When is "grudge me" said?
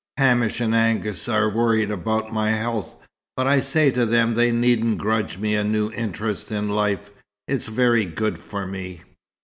4.97-5.53